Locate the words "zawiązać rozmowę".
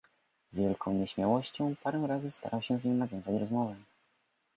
2.99-3.75